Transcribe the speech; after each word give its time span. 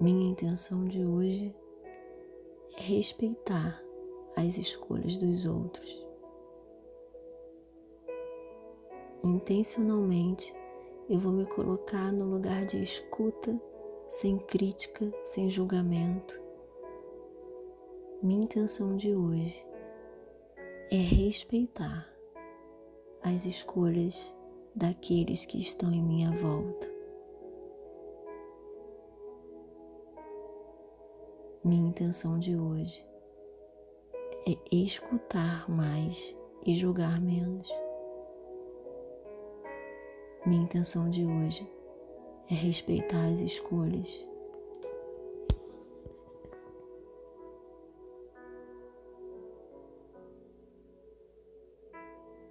Minha 0.00 0.32
intenção 0.32 0.84
de 0.86 1.04
hoje 1.04 1.54
é 2.76 2.80
respeitar 2.80 3.80
as 4.36 4.58
escolhas 4.58 5.16
dos 5.16 5.46
outros. 5.46 6.04
Intencionalmente, 9.22 10.52
eu 11.08 11.18
vou 11.20 11.30
me 11.30 11.46
colocar 11.46 12.12
no 12.12 12.24
lugar 12.24 12.66
de 12.66 12.82
escuta, 12.82 13.58
sem 14.08 14.36
crítica, 14.36 15.12
sem 15.24 15.48
julgamento. 15.48 16.42
Minha 18.20 18.42
intenção 18.42 18.96
de 18.96 19.14
hoje 19.14 19.64
é 20.90 20.96
respeitar 20.96 22.12
as 23.22 23.46
escolhas 23.46 24.34
daqueles 24.74 25.46
que 25.46 25.58
estão 25.58 25.92
em 25.92 26.02
minha 26.02 26.32
volta. 26.32 26.93
Minha 31.64 31.88
intenção 31.88 32.38
de 32.38 32.54
hoje 32.54 33.02
é 34.46 34.54
escutar 34.70 35.66
mais 35.66 36.36
e 36.66 36.76
julgar 36.76 37.18
menos. 37.22 37.66
Minha 40.44 40.64
intenção 40.64 41.08
de 41.08 41.24
hoje 41.24 41.66
é 42.50 42.54
respeitar 42.54 43.28
as 43.28 43.40
escolhas 43.40 44.28